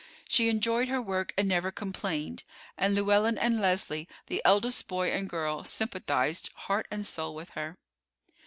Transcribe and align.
She 0.27 0.49
enjoyed 0.49 0.87
her 0.87 0.99
work 0.99 1.31
and 1.37 1.47
never 1.47 1.69
complained; 1.69 2.41
and 2.75 2.95
Llewellyn 2.95 3.37
and 3.37 3.61
Leslie, 3.61 4.07
the 4.25 4.41
eldest 4.43 4.87
boy 4.87 5.11
and 5.11 5.29
girl, 5.29 5.63
sympathized 5.63 6.49
heart 6.55 6.87
and 6.89 7.05
soul 7.05 7.35
with 7.35 7.51
her. 7.51 7.77